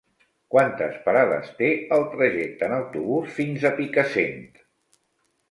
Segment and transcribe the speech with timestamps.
[0.53, 4.43] Quantes parades té el trajecte en autobús fins a Picassent?